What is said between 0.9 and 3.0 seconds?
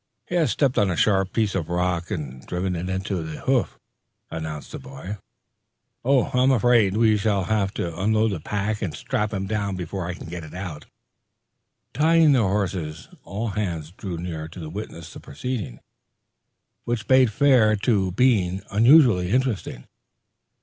sharp piece of rock and driven it